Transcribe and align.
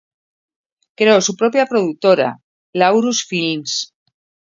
Creó 0.95 1.21
su 1.21 1.35
propia 1.35 1.67
productora, 1.67 2.39
Laurus 2.73 3.23
Films. 3.23 3.93